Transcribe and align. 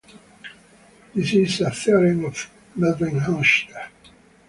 This 1.13 1.31
is 1.35 1.61
a 1.61 1.69
theorem 1.69 2.25
of 2.25 2.49
Melvin 2.75 3.19
Hochster. 3.19 3.87